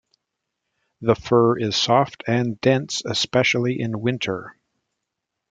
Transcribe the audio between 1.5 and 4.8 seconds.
is soft and dense, especially in winter.